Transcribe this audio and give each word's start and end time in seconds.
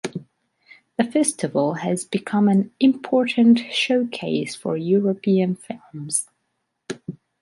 The 0.97 1.03
festival 1.03 1.75
has 1.75 2.05
become 2.05 2.47
an 2.49 2.71
important 2.79 3.59
showcase 3.71 4.55
for 4.55 4.75
European 4.75 5.55
films. 5.55 6.27